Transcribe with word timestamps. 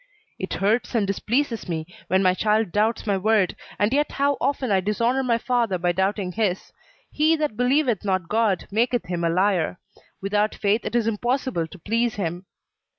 "It 0.39 0.55
hurts 0.55 0.95
and 0.95 1.05
displeases 1.05 1.69
me 1.69 1.85
when 2.07 2.23
my 2.23 2.33
child 2.33 2.71
doubts 2.71 3.05
my 3.05 3.17
word, 3.19 3.55
and 3.77 3.93
yet 3.93 4.13
how 4.13 4.35
often 4.41 4.71
I 4.71 4.79
dishonor 4.79 5.21
my 5.21 5.37
Father 5.37 5.77
by 5.77 5.91
doubting 5.91 6.31
his. 6.31 6.73
'He 7.11 7.35
that 7.35 7.55
believeth 7.55 8.03
not 8.03 8.27
God, 8.27 8.67
maketh 8.71 9.05
him 9.05 9.23
a 9.23 9.29
liar.' 9.29 9.77
'Without 10.19 10.55
faith 10.55 10.85
it 10.85 10.95
is 10.95 11.05
impossible 11.05 11.67
to 11.67 11.77
please 11.77 12.15
him.'" 12.15 12.47